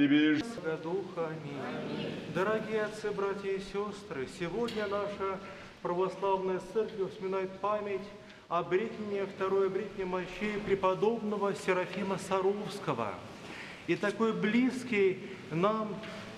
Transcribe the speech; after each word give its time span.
и 0.00 0.06
бежишь. 0.06 0.42
Духа, 0.82 1.28
аминь. 1.28 2.14
Дорогие 2.34 2.82
отцы, 2.84 3.10
братья 3.10 3.50
и 3.50 3.60
сестры, 3.60 4.26
сегодня 4.38 4.86
наша 4.86 5.38
православная 5.82 6.60
церковь 6.72 7.12
вспоминает 7.12 7.50
память 7.60 8.00
о 8.48 8.62
бритне, 8.62 9.26
второе 9.26 9.68
бритне 9.68 10.06
мощей 10.06 10.58
преподобного 10.64 11.54
Серафима 11.54 12.18
Саровского. 12.18 13.14
И 13.86 13.96
такой 13.96 14.32
близкий 14.32 15.18
нам 15.50 15.94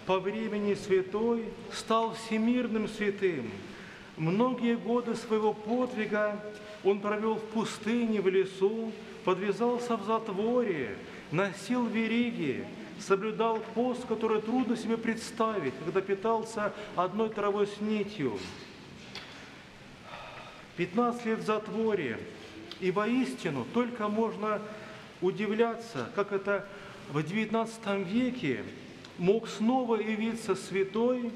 по 0.06 0.18
времени 0.18 0.74
святой 0.74 1.44
стал 1.72 2.14
всемирным 2.14 2.88
святым. 2.88 3.50
Многие 4.16 4.76
годы 4.76 5.14
своего 5.14 5.52
подвига 5.52 6.42
он 6.82 7.00
провел 7.00 7.36
в 7.36 7.44
пустыне, 7.44 8.20
в 8.20 8.28
лесу, 8.28 8.92
подвязался 9.24 9.96
в 9.96 10.04
затворе, 10.04 10.96
носил 11.30 11.86
вериги, 11.86 12.66
соблюдал 13.02 13.58
пост, 13.74 14.06
который 14.06 14.40
трудно 14.40 14.76
себе 14.76 14.96
представить, 14.96 15.74
когда 15.84 16.00
питался 16.00 16.72
одной 16.96 17.30
травой 17.30 17.66
с 17.66 17.80
нитью. 17.80 18.38
15 20.76 21.26
лет 21.26 21.38
в 21.40 21.46
затворе, 21.46 22.18
и 22.80 22.90
воистину 22.90 23.66
только 23.74 24.08
можно 24.08 24.60
удивляться, 25.20 26.10
как 26.14 26.32
это 26.32 26.66
в 27.10 27.18
XIX 27.18 28.04
веке 28.04 28.64
мог 29.18 29.48
снова 29.48 29.96
явиться 29.96 30.54
святой, 30.54 31.30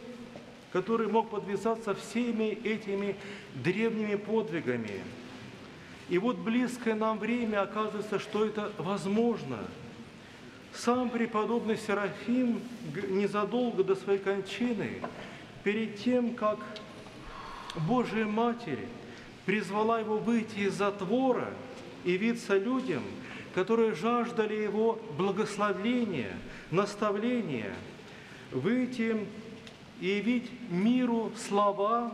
который 0.72 1.08
мог 1.08 1.30
подвязаться 1.30 1.94
всеми 1.94 2.50
этими 2.64 3.16
древними 3.54 4.16
подвигами. 4.16 5.02
И 6.08 6.18
вот 6.18 6.36
близкое 6.36 6.94
нам 6.94 7.18
время 7.18 7.62
оказывается, 7.62 8.18
что 8.18 8.44
это 8.44 8.72
возможно. 8.78 9.58
Сам 10.76 11.08
преподобный 11.08 11.78
Серафим 11.78 12.60
незадолго 13.08 13.82
до 13.82 13.96
своей 13.96 14.18
кончины, 14.18 15.00
перед 15.64 15.98
тем, 15.98 16.34
как 16.34 16.58
Божия 17.88 18.26
Матерь 18.26 18.86
призвала 19.46 20.00
его 20.00 20.18
выйти 20.18 20.60
из 20.60 20.74
затвора 20.74 21.48
и 22.04 22.12
явиться 22.12 22.58
людям, 22.58 23.02
которые 23.54 23.94
жаждали 23.94 24.54
его 24.54 25.00
благословения, 25.16 26.36
наставления, 26.70 27.72
выйти 28.52 29.16
и 30.00 30.06
явить 30.06 30.50
миру 30.68 31.32
слова, 31.48 32.12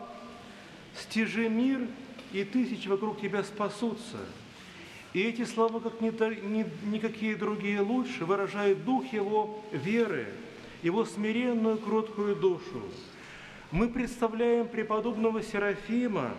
стяжи 0.95 1.49
мир, 1.49 1.81
и 2.33 2.45
тысячи 2.45 2.87
вокруг 2.87 3.21
тебя 3.21 3.43
спасутся. 3.43 4.19
И 5.13 5.21
эти 5.21 5.45
слова, 5.45 5.81
как 5.81 6.01
ни, 6.01 6.09
ни, 6.47 6.67
никакие 6.87 7.37
другие 7.37 7.81
лучше, 7.81 8.25
выражают 8.25 8.85
дух 8.85 9.13
его 9.13 9.63
веры, 9.71 10.27
его 10.83 11.05
смиренную, 11.05 11.77
кроткую 11.79 12.35
душу. 12.37 12.83
Мы 13.71 13.89
представляем 13.89 14.69
преподобного 14.69 15.43
Серафима 15.43 16.33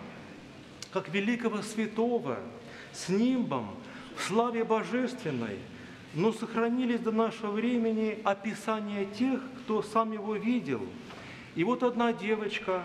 как 0.92 1.08
великого 1.08 1.62
святого 1.62 2.38
с 2.92 3.08
нимбом 3.08 3.70
в 4.16 4.22
славе 4.22 4.64
божественной, 4.64 5.58
но 6.14 6.32
сохранились 6.32 7.00
до 7.00 7.10
нашего 7.10 7.50
времени 7.50 8.18
описания 8.24 9.04
тех, 9.06 9.40
кто 9.60 9.82
сам 9.82 10.12
его 10.12 10.36
видел. 10.36 10.82
И 11.54 11.64
вот 11.64 11.82
одна 11.82 12.12
девочка 12.12 12.84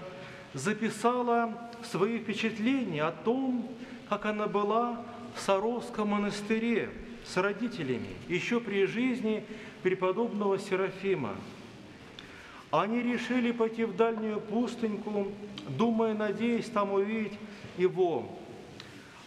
записала 0.54 1.70
свои 1.84 2.20
впечатления 2.20 3.04
о 3.04 3.12
том, 3.12 3.68
как 4.10 4.26
она 4.26 4.48
была 4.48 5.04
в 5.40 5.42
Саровском 5.42 6.10
монастыре 6.10 6.90
с 7.26 7.38
родителями, 7.38 8.10
еще 8.28 8.60
при 8.60 8.86
жизни 8.86 9.46
преподобного 9.84 10.60
Серафима. 10.60 11.34
Они 12.72 13.02
решили 13.02 13.52
пойти 13.52 13.86
в 13.86 13.96
дальнюю 13.96 14.42
пустыньку, 14.42 15.32
думая, 15.70 16.14
надеясь 16.14 16.70
там 16.70 16.92
увидеть 16.92 17.40
его. 17.78 18.30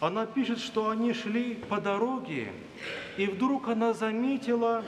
Она 0.00 0.26
пишет, 0.26 0.58
что 0.58 0.90
они 0.90 1.14
шли 1.14 1.54
по 1.54 1.80
дороге, 1.80 2.52
и 3.16 3.26
вдруг 3.26 3.68
она 3.68 3.94
заметила 3.94 4.84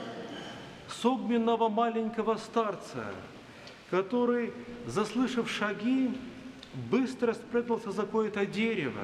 согменного 0.87 1.69
маленького 1.69 2.35
старца, 2.35 3.05
который, 3.89 4.53
заслышав 4.85 5.49
шаги, 5.49 6.11
быстро 6.91 7.33
спрятался 7.33 7.91
за 7.91 8.03
какое-то 8.03 8.45
дерево, 8.45 9.01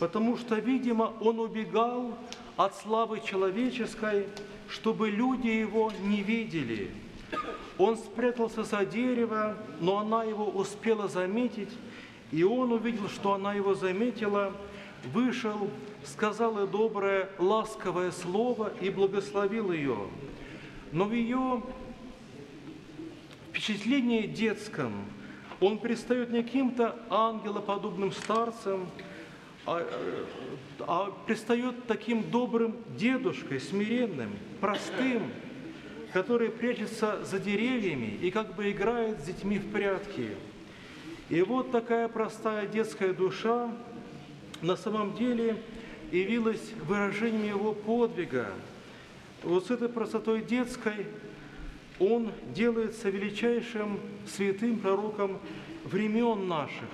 потому 0.00 0.38
что, 0.38 0.56
видимо, 0.56 1.12
он 1.20 1.38
убегал 1.38 2.16
от 2.56 2.74
славы 2.74 3.20
человеческой, 3.20 4.26
чтобы 4.68 5.10
люди 5.10 5.48
его 5.48 5.92
не 6.02 6.22
видели. 6.22 6.90
Он 7.76 7.96
спрятался 7.98 8.64
за 8.64 8.84
дерево, 8.86 9.56
но 9.78 9.98
она 9.98 10.24
его 10.24 10.46
успела 10.46 11.06
заметить, 11.06 11.68
и 12.32 12.42
он 12.42 12.72
увидел, 12.72 13.08
что 13.10 13.34
она 13.34 13.52
его 13.52 13.74
заметила, 13.74 14.52
вышел, 15.12 15.68
сказал 16.02 16.58
ей 16.58 16.66
доброе, 16.66 17.28
ласковое 17.38 18.10
слово 18.10 18.72
и 18.80 18.88
благословил 18.88 19.70
ее. 19.70 19.98
Но 20.92 21.04
в 21.04 21.12
ее 21.12 21.62
впечатлении 23.52 24.26
детском– 24.26 24.92
он 25.60 25.78
предстает 25.78 26.30
не 26.30 26.42
каким-то 26.42 26.96
ангелоподобным 27.10 28.12
старцем, 28.12 28.88
а, 29.70 29.86
а 30.80 31.12
предстает 31.26 31.86
таким 31.86 32.28
добрым 32.28 32.76
дедушкой, 32.96 33.60
смиренным, 33.60 34.30
простым, 34.60 35.22
который 36.12 36.50
прячется 36.50 37.24
за 37.24 37.38
деревьями 37.38 38.18
и 38.20 38.32
как 38.32 38.56
бы 38.56 38.72
играет 38.72 39.20
с 39.20 39.24
детьми 39.24 39.58
в 39.60 39.70
прятки. 39.70 40.30
И 41.28 41.42
вот 41.42 41.70
такая 41.70 42.08
простая 42.08 42.66
детская 42.66 43.12
душа 43.12 43.70
на 44.60 44.76
самом 44.76 45.14
деле 45.14 45.62
явилась 46.10 46.72
выражением 46.84 47.54
его 47.56 47.72
подвига. 47.72 48.48
Вот 49.44 49.68
с 49.68 49.70
этой 49.70 49.88
простотой 49.88 50.42
детской 50.42 51.06
он 52.00 52.32
делается 52.54 53.08
величайшим 53.08 54.00
святым 54.26 54.80
пророком 54.80 55.38
времен 55.84 56.48
наших. 56.48 56.88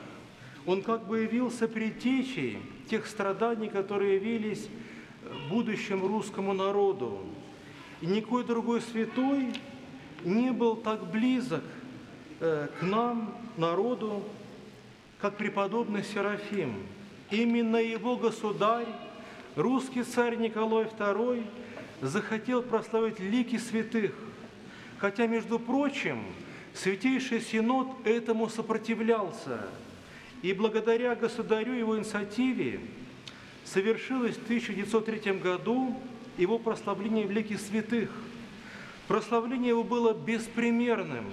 Он 0.67 0.83
как 0.83 1.07
бы 1.07 1.21
явился 1.21 1.69
предтечей 1.69 2.59
тех 2.91 3.07
страданий, 3.07 3.69
которые 3.69 4.17
явились 4.17 4.69
будущему 5.49 6.09
русскому 6.09 6.53
народу. 6.53 7.21
И 8.01 8.07
никакой 8.07 8.45
другой 8.45 8.81
святой 8.81 9.53
не 10.25 10.51
был 10.51 10.77
так 10.77 11.07
близок 11.11 11.63
э, 12.41 12.69
к 12.79 12.83
нам, 12.83 13.35
народу, 13.57 14.25
как 15.21 15.37
преподобный 15.37 16.03
Серафим. 16.03 16.75
Именно 17.31 17.77
его 17.77 18.17
государь, 18.17 18.89
русский 19.55 20.03
царь 20.03 20.37
Николай 20.37 20.85
II, 20.85 21.45
захотел 22.03 22.63
прославить 22.63 23.21
лики 23.21 23.57
святых, 23.57 24.13
Хотя, 24.99 25.27
между 25.27 25.59
прочим, 25.59 26.25
Святейший 26.75 27.41
Синод 27.41 27.89
этому 28.05 28.49
сопротивлялся. 28.49 29.61
И 30.47 30.53
благодаря 30.53 31.17
государю 31.17 31.73
его 31.73 31.99
инициативе 31.99 32.79
совершилось 33.65 34.37
в 34.37 34.45
1903 34.45 35.33
году 35.41 36.01
его 36.39 36.61
прославление 36.61 37.27
великих 37.27 37.59
святых. 37.59 38.13
Прославление 39.09 39.71
его 39.71 39.83
было 39.83 40.15
беспримерным. 40.15 41.25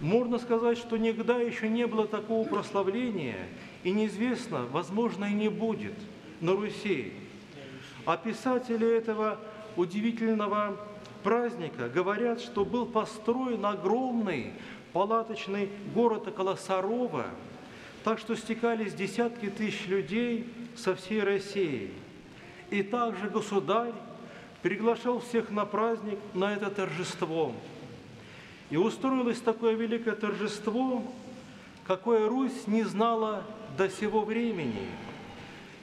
Можно 0.00 0.38
сказать, 0.38 0.78
что 0.78 0.96
никогда 0.96 1.40
еще 1.40 1.68
не 1.68 1.86
было 1.86 2.06
такого 2.06 2.48
прославления, 2.48 3.36
и 3.82 3.90
неизвестно, 3.90 4.64
возможно, 4.64 5.26
и 5.26 5.34
не 5.34 5.50
будет 5.50 5.98
на 6.40 6.52
Руси. 6.52 7.12
А 8.06 8.16
писатели 8.16 8.96
этого 8.96 9.40
удивительного 9.76 10.80
праздника 11.22 11.90
говорят, 11.90 12.40
что 12.40 12.64
был 12.64 12.86
построен 12.86 13.66
огромный 13.66 14.54
палаточный 14.94 15.68
город 15.94 16.28
около 16.28 16.56
так 18.04 18.18
что 18.18 18.36
стекались 18.36 18.94
десятки 18.94 19.48
тысяч 19.50 19.86
людей 19.86 20.46
со 20.76 20.94
всей 20.94 21.22
России. 21.22 21.90
И 22.70 22.82
также 22.82 23.28
государь 23.28 23.92
приглашал 24.62 25.20
всех 25.20 25.50
на 25.50 25.64
праздник, 25.64 26.18
на 26.34 26.54
это 26.54 26.70
торжество. 26.70 27.52
И 28.70 28.76
устроилось 28.76 29.40
такое 29.40 29.74
великое 29.74 30.14
торжество, 30.14 31.02
какое 31.86 32.28
Русь 32.28 32.66
не 32.66 32.84
знала 32.84 33.44
до 33.76 33.88
сего 33.88 34.22
времени. 34.22 34.88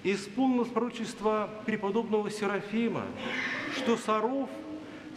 Исполнилось 0.03 0.69
пророчество 0.69 1.49
преподобного 1.65 2.31
Серафима, 2.31 3.03
что 3.75 3.97
Саров– 3.97 4.49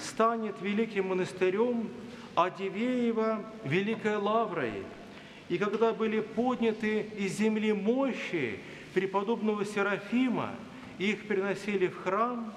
станет 0.02 0.56
великим 0.60 1.08
монастырем, 1.08 1.88
а 2.34 2.50
Дивеево– 2.50 3.44
великой 3.64 4.16
лаврой. 4.16 4.84
И 5.52 5.58
когда 5.58 5.92
были 5.92 6.20
подняты 6.20 7.10
из 7.18 7.36
земли 7.36 7.74
мощи 7.74 8.58
преподобного 8.94 9.66
Серафима, 9.66 10.54
их 10.96 11.26
приносили 11.28 11.88
в 11.88 11.96
храм, 11.98 12.54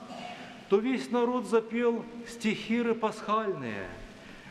то 0.70 0.78
весь 0.78 1.12
народ 1.12 1.46
запел 1.46 2.06
стихиры 2.26 2.96
пасхальные, 2.96 3.90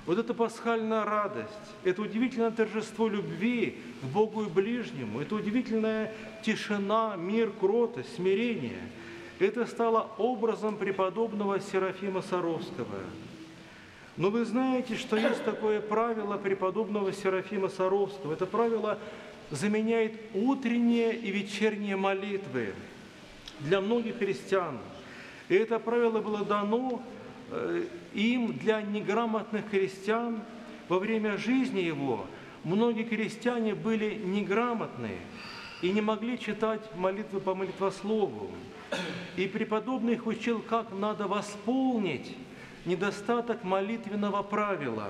Вот 0.04 0.18
эта 0.18 0.34
пасхальная 0.34 1.06
радость, 1.06 1.54
это 1.84 2.02
удивительное 2.02 2.50
торжество 2.50 3.08
любви 3.08 3.78
к 4.02 4.04
Богу 4.04 4.42
и 4.42 4.50
ближнему, 4.50 5.22
это 5.22 5.36
удивительная 5.36 6.12
тишина, 6.42 7.16
мир, 7.16 7.50
кротость, 7.50 8.14
смирение. 8.14 8.82
Это 9.38 9.64
стало 9.64 10.10
образом 10.18 10.76
преподобного 10.76 11.60
Серафима 11.60 12.20
Саровского. 12.20 13.00
Но 14.16 14.30
вы 14.30 14.44
знаете, 14.44 14.96
что 14.96 15.16
есть 15.16 15.44
такое 15.44 15.80
правило 15.80 16.36
преподобного 16.36 17.12
Серафима 17.12 17.68
Саровского. 17.68 18.32
Это 18.32 18.46
правило 18.46 18.98
заменяет 19.50 20.14
утренние 20.34 21.16
и 21.16 21.30
вечерние 21.30 21.96
молитвы 21.96 22.74
для 23.60 23.80
многих 23.80 24.18
христиан. 24.18 24.78
И 25.48 25.54
это 25.54 25.78
правило 25.78 26.20
было 26.20 26.44
дано 26.44 27.02
Э, 27.50 27.84
им 28.14 28.54
для 28.54 28.80
неграмотных 28.80 29.68
крестьян 29.68 30.42
во 30.88 30.98
время 30.98 31.36
жизни 31.36 31.80
его 31.80 32.26
многие 32.62 33.04
крестьяне 33.04 33.74
были 33.74 34.14
неграмотные 34.14 35.18
и 35.82 35.90
не 35.90 36.00
могли 36.00 36.38
читать 36.38 36.80
молитвы 36.96 37.40
по 37.40 37.54
молитвослову. 37.54 38.50
И 39.36 39.46
преподобный 39.46 40.14
их 40.14 40.26
учил, 40.26 40.60
как 40.60 40.92
надо 40.92 41.26
восполнить 41.26 42.34
недостаток 42.84 43.64
молитвенного 43.64 44.42
правила. 44.42 45.08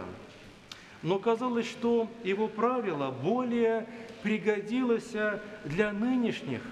Но 1.02 1.18
казалось, 1.18 1.66
что 1.66 2.08
его 2.22 2.48
правило 2.48 3.10
более 3.10 3.86
пригодилось 4.22 5.12
для 5.64 5.92
нынешних 5.92 6.62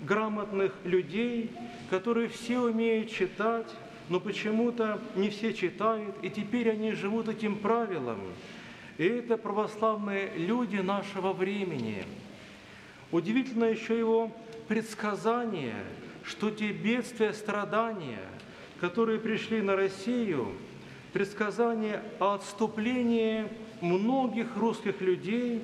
грамотных 0.00 0.74
людей, 0.84 1.50
которые 1.90 2.28
все 2.28 2.60
умеют 2.60 3.10
читать, 3.10 3.68
но 4.08 4.20
почему-то 4.20 5.00
не 5.16 5.30
все 5.30 5.52
читают, 5.52 6.16
и 6.22 6.30
теперь 6.30 6.70
они 6.70 6.92
живут 6.92 7.28
этим 7.28 7.58
правилом. 7.58 8.20
И 8.96 9.04
это 9.04 9.36
православные 9.36 10.32
люди 10.36 10.76
нашего 10.76 11.32
времени. 11.32 12.04
Удивительно 13.10 13.64
еще 13.64 13.98
его 13.98 14.30
предсказание, 14.66 15.76
что 16.24 16.50
те 16.50 16.72
бедствия, 16.72 17.32
страдания, 17.32 18.20
которые 18.80 19.18
пришли 19.18 19.60
на 19.62 19.76
Россию, 19.76 20.52
предсказание 21.12 22.02
о 22.18 22.34
отступлении 22.34 23.46
многих 23.80 24.56
русских 24.56 25.00
людей, 25.00 25.62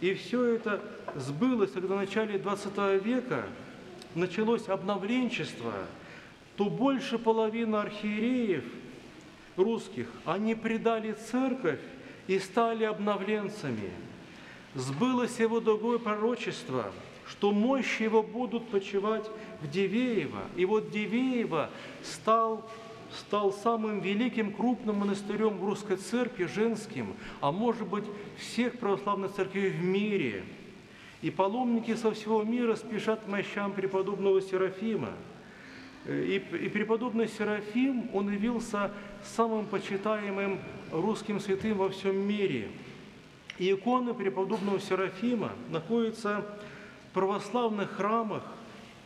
и 0.00 0.14
все 0.14 0.44
это 0.54 0.80
сбылось, 1.14 1.72
когда 1.72 1.94
в 1.94 1.98
начале 1.98 2.38
XX 2.38 3.02
века 3.02 3.44
началось 4.14 4.68
обновленчество– 4.68 5.72
то 6.56 6.64
больше 6.64 7.18
половины 7.18 7.76
архиереев 7.76 8.64
русских, 9.56 10.08
они 10.24 10.54
предали 10.54 11.12
церковь 11.12 11.80
и 12.26 12.38
стали 12.38 12.84
обновленцами. 12.84 13.90
Сбылось 14.76 15.40
его 15.40 15.58
другое 15.60 15.98
пророчество, 15.98 16.92
что 17.26 17.50
мощи 17.50 18.02
его 18.02 18.22
будут 18.22 18.68
почивать 18.68 19.28
в 19.60 19.68
Дивеево. 19.68 20.42
И 20.54 20.64
вот 20.64 20.90
Дивеево 20.90 21.70
стал, 22.02 22.64
стал 23.10 23.52
самым 23.52 24.00
великим 24.00 24.52
крупным 24.52 24.96
монастырем 24.96 25.56
в 25.58 25.64
русской 25.64 25.96
церкви, 25.96 26.44
женским, 26.44 27.14
а 27.40 27.50
может 27.50 27.88
быть 27.88 28.04
всех 28.38 28.78
православных 28.78 29.32
церквей 29.32 29.70
в 29.70 29.82
мире. 29.82 30.44
И 31.22 31.30
паломники 31.30 31.96
со 31.96 32.12
всего 32.12 32.44
мира 32.44 32.76
спешат 32.76 33.24
к 33.24 33.26
мощам 33.26 33.72
преподобного 33.72 34.40
Серафима– 34.40 35.12
и, 36.08 36.36
и 36.36 36.68
преподобный 36.68 37.28
Серафим, 37.28 38.08
он 38.12 38.30
явился 38.30 38.92
самым 39.24 39.66
почитаемым 39.66 40.60
русским 40.92 41.40
святым 41.40 41.78
во 41.78 41.88
всем 41.88 42.16
мире. 42.16 42.68
И 43.58 43.72
иконы 43.72 44.14
преподобного 44.14 44.80
Серафима 44.80 45.52
находятся 45.70 46.44
в 47.10 47.14
православных 47.14 47.90
храмах, 47.92 48.42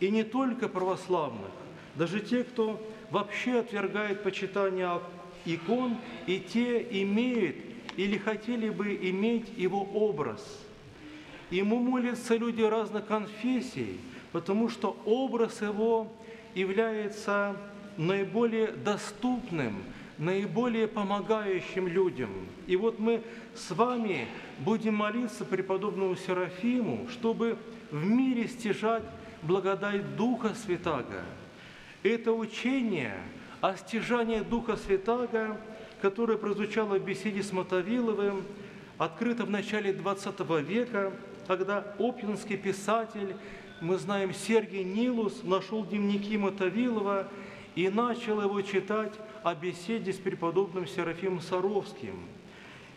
и 0.01 0.11
не 0.11 0.25
только 0.25 0.69
православных, 0.69 1.51
даже 1.95 2.21
те, 2.21 2.43
кто 2.43 2.81
вообще 3.11 3.61
отвергает 3.61 4.23
почитание 4.23 5.01
икон, 5.45 5.97
и 6.27 6.41
те 6.41 6.81
имеют 7.03 7.57
или 7.97 8.19
хотели 8.19 8.71
бы 8.71 8.95
иметь 8.95 9.47
его 9.57 9.83
образ. 9.83 10.43
Ему 11.51 11.79
молятся 11.79 12.37
люди 12.37 12.63
разных 12.63 13.07
конфессий, 13.07 14.01
потому 14.33 14.69
что 14.69 14.97
образ 15.05 15.61
его 15.61 16.11
является 16.55 17.57
наиболее 17.97 18.69
доступным, 18.69 19.83
наиболее 20.21 20.87
помогающим 20.87 21.89
людям. 21.89 22.31
И 22.67 22.77
вот 22.77 22.99
мы 22.99 23.23
с 23.55 23.71
вами 23.71 24.29
будем 24.59 24.95
молиться 24.95 25.45
преподобному 25.45 26.15
Серафиму, 26.15 27.09
чтобы 27.11 27.57
в 27.91 28.05
мире 28.05 28.47
стяжать 28.47 29.03
благодать 29.43 30.17
Духа 30.17 30.55
Святаго. 30.55 31.25
Это 32.03 32.33
учение 32.33 33.15
о 33.63 33.77
стяжании 33.77 34.41
Духа 34.41 34.77
Святаго, 34.77 35.59
которое 36.03 36.37
прозвучало 36.37 36.99
в 36.99 37.05
беседе 37.05 37.43
с 37.43 37.51
Мотовиловым, 37.53 38.45
открыто 38.99 39.45
в 39.45 39.51
начале 39.51 39.93
XX 39.93 40.63
века, 40.63 41.13
когда 41.47 41.79
опинский 41.99 42.59
писатель 42.59 43.35
мы 43.81 43.97
знаем, 43.97 44.35
Сергий 44.35 44.85
Нилус 44.85 45.43
нашел 45.43 45.87
дневники 45.87 46.37
Мотовилова 46.37 47.29
и 47.75 47.89
начал 47.89 48.41
его 48.41 48.61
читать 48.63 49.13
о 49.43 49.55
беседе 49.55 50.13
с 50.13 50.17
преподобным 50.17 50.87
Серафимом 50.87 51.41
Саровским. 51.41 52.19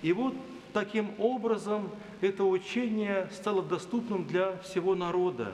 И 0.01 0.13
вот 0.13 0.33
таким 0.73 1.11
образом 1.17 1.89
это 2.21 2.43
учение 2.43 3.29
стало 3.31 3.61
доступным 3.61 4.25
для 4.25 4.57
всего 4.57 4.95
народа. 4.95 5.53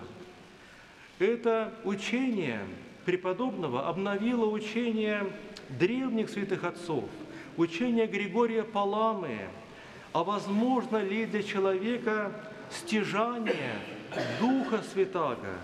Это 1.20 1.74
учение 1.84 2.62
преподобного 3.06 3.88
обновило 3.88 4.46
учение 4.46 5.28
древних 5.68 6.30
святых 6.30 6.64
отцов, 6.64 7.06
учение 7.58 8.08
Григория 8.08 8.64
Паламы, 8.64 9.40
а 10.14 10.24
возможно 10.24 10.98
ли 10.98 11.26
для 11.26 11.44
человека 11.44 12.32
стяжание 12.72 13.76
Духа 14.40 14.82
Святаго. 14.94 15.60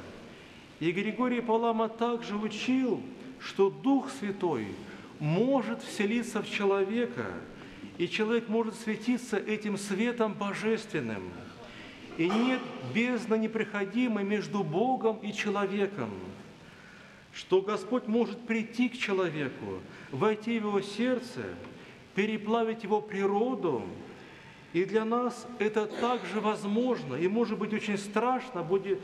И 0.80 0.92
Григорий 0.92 1.42
Палама 1.42 1.88
также 1.88 2.36
учил, 2.36 3.02
что 3.40 3.70
Дух 3.70 4.10
Святой 4.12 4.68
может 5.20 5.82
вселиться 5.84 6.42
в 6.42 6.50
человека, 6.50 7.26
и 7.98 8.08
человек 8.08 8.50
может 8.50 8.76
светиться 8.76 9.38
этим 9.38 9.78
светом 9.78 10.34
божественным. 10.34 11.24
И 12.18 12.30
нет 12.30 12.62
бездна 12.94 13.36
неприходимой 13.36 14.24
между 14.24 14.64
Богом 14.64 15.18
и 15.18 15.34
человеком, 15.34 16.10
что 17.34 17.62
Господь 17.62 18.08
может 18.08 18.40
прийти 18.48 18.90
к 18.90 18.98
человеку, 18.98 19.80
войти 20.12 20.60
в 20.60 20.68
его 20.68 20.82
сердце, 20.82 21.44
переплавить 22.16 22.84
его 22.84 23.02
природу, 23.02 23.84
и 24.72 24.84
для 24.86 25.06
нас 25.06 25.48
это 25.60 25.86
также 25.86 26.42
возможно, 26.42 27.16
и 27.16 27.28
может 27.28 27.58
быть 27.58 27.74
очень 27.74 27.98
страшно, 27.98 28.64
будет, 28.64 29.00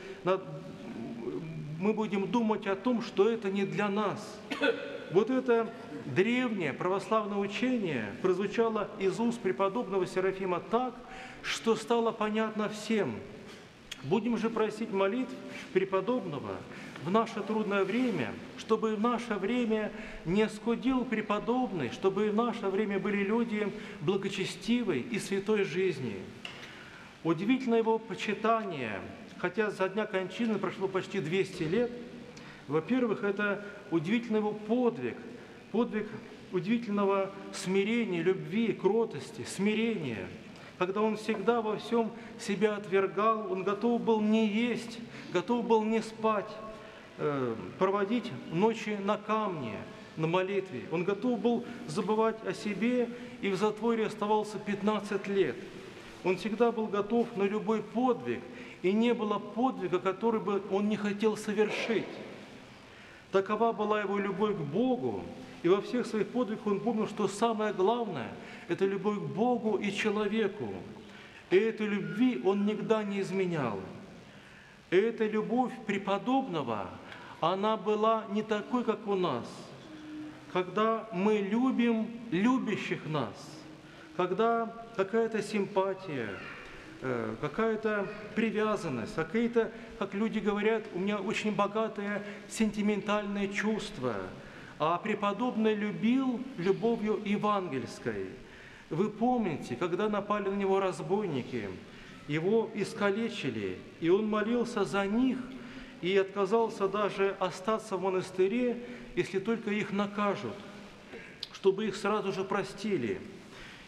мы 1.81 1.93
будем 1.93 2.27
думать 2.27 2.67
о 2.67 2.75
том, 2.75 3.01
что 3.01 3.27
это 3.29 3.49
не 3.49 3.65
для 3.65 3.89
нас. 3.89 4.39
Вот 5.11 5.29
это 5.29 5.69
древнее 6.05 6.71
православное 6.71 7.37
учение 7.37 8.05
прозвучало 8.21 8.89
из 8.97 9.19
уст 9.19 9.41
преподобного 9.41 10.07
Серафима 10.07 10.61
так, 10.61 10.95
что 11.43 11.75
стало 11.75 12.13
понятно 12.13 12.69
всем. 12.69 13.15
Будем 14.03 14.37
же 14.37 14.49
просить 14.49 14.93
молитв 14.93 15.33
преподобного, 15.73 16.55
в 17.03 17.11
наше 17.11 17.41
трудное 17.41 17.83
время, 17.83 18.31
чтобы 18.57 18.95
в 18.95 19.01
наше 19.01 19.33
время 19.33 19.91
не 20.23 20.47
скудил 20.47 21.03
преподобный, 21.03 21.89
чтобы 21.89 22.29
в 22.29 22.33
наше 22.33 22.67
время 22.67 22.97
были 22.97 23.21
люди 23.21 23.69
благочестивой 23.99 25.01
и 25.01 25.19
святой 25.19 25.65
жизни. 25.65 26.21
Удивительно 27.25 27.75
его 27.75 27.99
почитание, 27.99 29.01
хотя 29.41 29.71
за 29.71 29.89
дня 29.89 30.05
кончины 30.05 30.59
прошло 30.59 30.87
почти 30.87 31.19
200 31.19 31.63
лет. 31.63 31.91
Во-первых, 32.67 33.23
это 33.23 33.65
удивительный 33.89 34.39
его 34.39 34.51
подвиг, 34.51 35.17
подвиг 35.71 36.07
удивительного 36.51 37.31
смирения, 37.53 38.21
любви, 38.21 38.71
кротости, 38.73 39.43
смирения, 39.43 40.27
когда 40.77 41.01
он 41.01 41.17
всегда 41.17 41.61
во 41.61 41.77
всем 41.77 42.11
себя 42.39 42.75
отвергал, 42.75 43.51
он 43.51 43.63
готов 43.63 44.01
был 44.01 44.21
не 44.21 44.47
есть, 44.47 44.99
готов 45.33 45.65
был 45.65 45.83
не 45.83 46.01
спать, 46.01 46.49
Э, 47.23 47.55
проводить 47.77 48.31
ночи 48.51 48.97
на 49.03 49.15
камне, 49.15 49.77
на 50.17 50.25
молитве. 50.25 50.85
Он 50.91 51.03
готов 51.03 51.39
был 51.39 51.65
забывать 51.85 52.35
о 52.47 52.51
себе 52.51 53.09
и 53.41 53.49
в 53.49 53.57
затворе 53.57 54.07
оставался 54.07 54.57
15 54.57 55.27
лет. 55.27 55.55
Он 56.23 56.37
всегда 56.37 56.71
был 56.71 56.87
готов 56.87 57.27
на 57.37 57.43
любой 57.43 57.83
подвиг, 57.83 58.39
и 58.81 58.91
не 58.91 59.13
было 59.13 59.39
подвига, 59.39 59.99
который 59.99 60.39
бы 60.39 60.61
он 60.71 60.89
не 60.89 60.97
хотел 60.97 61.37
совершить. 61.37 62.05
Такова 63.31 63.71
была 63.71 64.01
его 64.01 64.17
любовь 64.17 64.55
к 64.55 64.59
Богу, 64.59 65.23
И 65.63 65.69
во 65.69 65.79
всех 65.81 66.07
своих 66.07 66.29
подвигах 66.29 66.65
он 66.65 66.79
помнил, 66.79 67.07
что 67.07 67.27
самое 67.27 67.71
главное– 67.71 68.31
это 68.67 68.85
любовь 68.85 69.19
к 69.19 69.33
Богу 69.33 69.77
и 69.77 69.91
человеку. 69.91 70.73
И 71.51 71.55
этой 71.55 71.85
любви 71.85 72.41
он 72.43 72.65
никогда 72.65 73.03
не 73.03 73.21
изменял. 73.21 73.79
И 74.89 74.95
эта 74.95 75.27
любовь 75.27 75.71
преподобного, 75.85 76.89
она 77.41 77.77
была 77.77 78.25
не 78.31 78.41
такой, 78.41 78.83
как 78.83 79.05
у 79.07 79.15
нас. 79.15 79.45
Когда 80.51 81.07
мы 81.13 81.37
любим 81.37 82.07
любящих 82.31 83.05
нас, 83.05 83.35
когда 84.17 84.73
какая-то 84.95 85.43
симпатия, 85.43 86.29
какая-то 87.01 88.07
привязанность, 88.35 89.15
какие-то, 89.15 89.71
как 89.97 90.13
люди 90.13 90.39
говорят, 90.39 90.83
у 90.93 90.99
меня 90.99 91.17
очень 91.17 91.53
богатое 91.53 92.23
сентиментальное 92.47 93.47
чувство, 93.47 94.15
а 94.77 94.97
преподобный 94.99 95.73
любил 95.73 96.41
любовью 96.57 97.19
евангельской. 97.25 98.27
Вы 98.89 99.09
помните, 99.09 99.75
когда 99.75 100.09
напали 100.09 100.49
на 100.49 100.55
него 100.55 100.79
разбойники, 100.79 101.69
его 102.27 102.69
искалечили, 102.75 103.79
и 103.99 104.09
он 104.09 104.27
молился 104.27 104.85
за 104.85 105.05
них 105.07 105.39
и 106.01 106.15
отказался 106.17 106.87
даже 106.87 107.35
остаться 107.39 107.97
в 107.97 108.01
монастыре, 108.01 108.83
если 109.15 109.39
только 109.39 109.71
их 109.71 109.91
накажут, 109.91 110.55
чтобы 111.51 111.87
их 111.87 111.95
сразу 111.95 112.31
же 112.31 112.43
простили– 112.43 113.19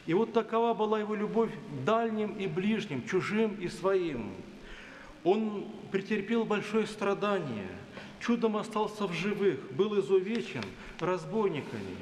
и 0.05 0.13
вот 0.13 0.33
такова 0.33 0.73
была 0.73 0.99
его 0.99 1.15
любовь 1.15 1.51
дальним 1.85 2.33
и 2.33 2.47
ближним, 2.47 3.05
чужим 3.05 3.55
и 3.55 3.69
своим. 3.69 4.31
Он 5.23 5.65
претерпел 5.91 6.43
большое 6.43 6.85
страдание, 6.87 7.69
чудом 8.19 8.57
остался 8.57 9.07
в 9.07 9.13
живых, 9.13 9.71
был 9.71 9.97
изувечен 9.99 10.63
разбойниками. 10.99 11.95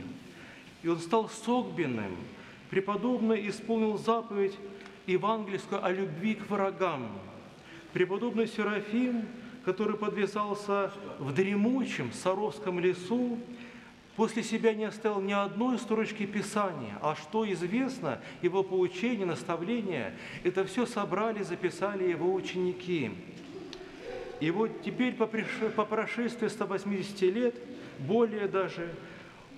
И 0.81 0.87
он 0.87 0.97
стал 0.97 1.29
согбенным. 1.29 2.15
Преподобный 2.71 3.47
исполнил 3.49 3.97
заповедь 3.97 4.57
евангельскую 5.05 5.83
о 5.83 5.91
любви 5.91 6.35
к 6.35 6.49
врагам. 6.49 7.07
Преподобный 7.93 8.47
Серафим, 8.47 9.27
который 9.63 9.97
подвязался 9.97 10.91
в 11.19 11.33
дремучем 11.33 12.11
Саровском 12.13 12.79
лесу, 12.79 13.37
после 14.15 14.43
себя 14.43 14.73
не 14.73 14.85
оставил 14.85 15.21
ни 15.21 15.31
одной 15.31 15.77
строчки 15.79 16.25
Писания, 16.25 16.97
а 17.01 17.15
что 17.15 17.49
известно, 17.51 18.19
его 18.41 18.63
поучение, 18.63 19.25
наставление, 19.25 20.13
это 20.43 20.65
все 20.65 20.85
собрали, 20.85 21.43
записали 21.43 22.09
его 22.09 22.33
ученики. 22.33 23.11
И 24.39 24.49
вот 24.51 24.81
теперь 24.81 25.13
по 25.13 25.27
прошествии 25.85 26.47
180 26.47 27.21
лет, 27.21 27.55
более 27.99 28.47
даже, 28.47 28.93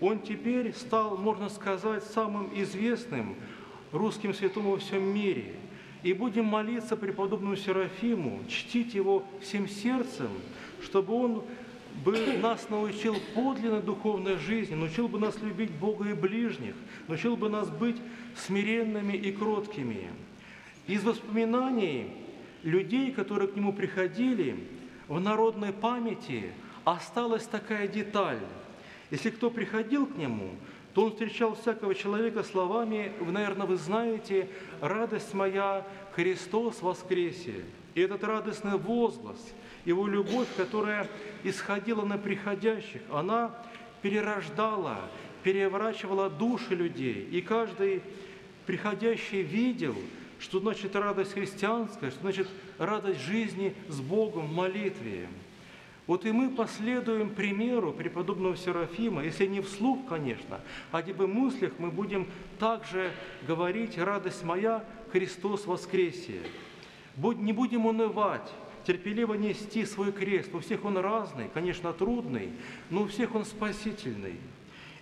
он 0.01 0.19
теперь 0.19 0.73
стал, 0.73 1.17
можно 1.17 1.49
сказать, 1.49 2.03
самым 2.03 2.49
известным 2.53 3.35
русским 3.93 4.33
святым 4.33 4.71
во 4.71 4.77
всем 4.77 5.03
мире. 5.03 5.55
И 6.03 6.11
будем 6.11 6.43
молиться 6.45 6.97
преподобному 6.97 7.55
Серафиму, 7.55 8.41
чтить 8.49 8.93
его 8.93 9.23
всем 9.41 9.69
сердцем, 9.69 10.29
чтобы 10.81 11.13
он 11.13 11.43
бы 12.03 12.37
нас 12.41 12.69
научил 12.69 13.15
подлинной 13.35 13.81
духовной 13.81 14.37
жизни, 14.37 14.75
научил 14.75 15.07
бы 15.07 15.19
нас 15.19 15.39
любить 15.41 15.71
Бога 15.71 16.09
и 16.09 16.13
ближних, 16.13 16.75
научил 17.07 17.35
бы 17.35 17.49
нас 17.49 17.69
быть 17.69 17.97
смиренными 18.35 19.13
и 19.13 19.31
кроткими. 19.31 20.09
Из 20.87 21.03
воспоминаний 21.03 22.11
людей, 22.63 23.11
которые 23.11 23.47
к 23.47 23.55
нему 23.55 23.73
приходили, 23.73 24.57
в 25.07 25.19
народной 25.19 25.73
памяти 25.73 26.51
осталась 26.83 27.45
такая 27.45 27.87
деталь. 27.87 28.39
Если 29.11 29.29
кто 29.29 29.49
приходил 29.49 30.05
к 30.05 30.17
нему, 30.17 30.51
то 30.93 31.05
он 31.05 31.11
встречал 31.11 31.55
всякого 31.55 31.95
человека 31.95 32.43
словами, 32.43 33.11
вы, 33.19 33.31
наверное, 33.31 33.65
вы 33.65 33.77
знаете, 33.77 34.47
«Радость 34.81 35.33
моя, 35.33 35.85
Христос 36.13 36.81
воскресе!» 36.81 37.63
И 37.95 38.01
этот 38.01 38.23
радостный 38.23 38.77
возглас– 38.77 39.39
его 39.85 40.07
любовь, 40.07 40.47
которая 40.55 41.07
исходила 41.43 42.05
на 42.05 42.17
приходящих, 42.17 43.01
она 43.11 43.51
перерождала, 44.01 44.99
переворачивала 45.43 46.29
души 46.29 46.75
людей. 46.75 47.27
И 47.31 47.41
каждый 47.41 48.01
приходящий 48.65 49.41
видел, 49.41 49.95
что 50.39 50.59
значит 50.59 50.95
радость 50.95 51.33
христианская, 51.33 52.11
что 52.11 52.21
значит 52.21 52.47
радость 52.77 53.21
жизни 53.21 53.75
с 53.89 53.99
Богом 53.99 54.47
в 54.47 54.53
молитве. 54.53 55.27
Вот 56.05 56.25
и 56.25 56.31
мы 56.31 56.49
последуем 56.49 57.29
примеру 57.29 57.93
преподобного 57.93 58.57
Серафима, 58.57 59.23
если 59.23 59.45
не 59.47 59.61
вслух, 59.61 59.99
конечно, 60.07 60.59
а 60.91 61.01
бы 61.01 61.27
мыслях 61.27 61.73
мы 61.77 61.91
будем 61.91 62.27
также 62.59 63.11
говорить 63.47 63.97
«Радость 63.97 64.43
моя, 64.43 64.83
Христос 65.13 65.65
воскресе». 65.65 66.41
Не 67.17 67.53
будем 67.53 67.85
унывать, 67.85 68.51
терпеливо 68.85 69.35
нести 69.35 69.85
свой 69.85 70.11
крест. 70.11 70.53
У 70.53 70.59
всех 70.59 70.85
он 70.85 70.97
разный, 70.97 71.49
конечно, 71.53 71.93
трудный, 71.93 72.49
но 72.89 73.03
у 73.03 73.07
всех 73.07 73.35
он 73.35 73.45
спасительный. 73.45 74.37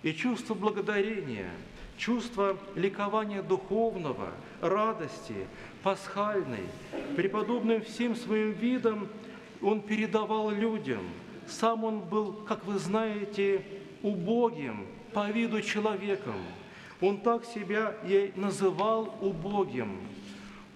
И 0.02 0.12
чувство 0.12 0.54
благодарения, 0.54 1.50
чувство 1.96 2.58
ликования 2.74 3.42
духовного, 3.42 4.30
радости, 4.60 5.46
пасхальной, 5.82 6.66
преподобным 7.16 7.82
всем 7.82 8.16
своим 8.16 8.52
видом 8.52 9.08
он 9.62 9.80
передавал 9.80 10.50
людям. 10.50 11.02
Сам 11.46 11.84
он 11.84 12.00
был, 12.00 12.32
как 12.32 12.64
вы 12.66 12.78
знаете, 12.78 13.64
убогим, 14.02 14.86
по 15.12 15.30
виду 15.30 15.60
человеком. 15.60 16.34
Он 17.00 17.20
так 17.20 17.44
себя 17.44 17.94
и 18.04 18.32
называл 18.36 19.14
убогим. 19.20 19.98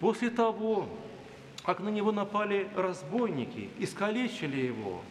После 0.00 0.30
того, 0.30 0.88
как 1.66 1.80
на 1.80 1.88
него 1.88 2.12
напали 2.12 2.68
разбойники, 2.76 3.68
искалечили 3.80 4.66
его, 4.66 5.02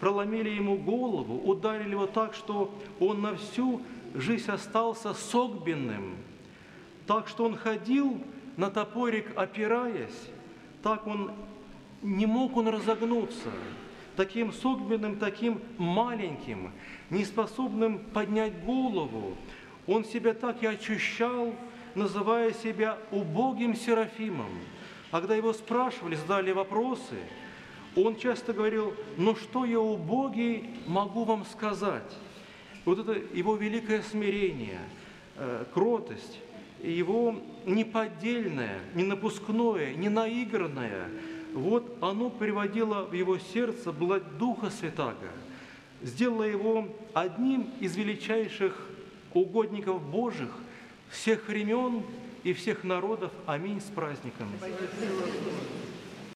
проломили 0.00 0.50
ему 0.50 0.76
голову, 0.76 1.40
ударили 1.48 1.92
его 1.92 2.08
так, 2.08 2.34
что 2.34 2.74
он 2.98 3.22
на 3.22 3.36
всю 3.36 3.80
жизнь 4.16 4.50
остался 4.50 5.14
согбенным, 5.14 6.16
так 7.06 7.28
что 7.28 7.44
он 7.44 7.56
ходил 7.56 8.20
на 8.56 8.70
топорик 8.70 9.26
опираясь, 9.36 10.30
так 10.82 11.06
он 11.06 11.30
не 12.02 12.26
мог 12.26 12.56
он 12.56 12.66
разогнуться, 12.66 13.52
таким 14.16 14.52
согбенным, 14.52 15.16
таким 15.16 15.60
маленьким, 15.78 16.72
неспособным 17.08 18.00
поднять 18.00 18.64
голову. 18.64 19.36
Он 19.86 20.04
себя 20.04 20.34
так 20.34 20.60
и 20.64 20.66
ощущал, 20.66 21.54
называя 21.94 22.52
себя 22.52 22.98
убогим 23.12 23.76
Серафимом– 23.76 24.50
а 25.10 25.20
когда 25.20 25.34
его 25.34 25.52
спрашивали, 25.52 26.14
задали 26.14 26.52
вопросы, 26.52 27.18
он 27.96 28.16
часто 28.16 28.52
говорил, 28.52 28.94
ну 29.16 29.34
что 29.34 29.64
я 29.64 29.80
убогий 29.80 30.70
могу 30.86 31.24
вам 31.24 31.44
сказать? 31.44 32.16
Вот 32.84 32.98
это 32.98 33.20
его 33.34 33.56
великое 33.56 34.02
смирение, 34.02 34.80
э, 35.36 35.64
кротость, 35.74 36.40
его 36.82 37.36
неподдельное, 37.66 38.78
не 38.94 39.04
напускное, 39.04 39.94
не 39.94 40.08
наигранное, 40.08 41.08
вот 41.52 41.98
оно 42.00 42.30
приводило 42.30 43.04
в 43.04 43.12
его 43.12 43.38
сердце 43.38 43.92
благо 43.92 44.24
Духа 44.38 44.70
Святаго, 44.70 45.28
сделало 46.00 46.44
его 46.44 46.88
одним 47.12 47.70
из 47.80 47.96
величайших 47.96 48.88
угодников 49.34 50.00
Божьих 50.02 50.50
всех 51.10 51.48
времен 51.48 52.02
и 52.44 52.52
всех 52.52 52.84
народов. 52.84 53.32
Аминь 53.46 53.80
с 53.80 53.90
праздником. 53.94 54.48